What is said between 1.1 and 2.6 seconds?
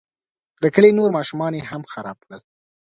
ماشومان یې هم خراب کړل.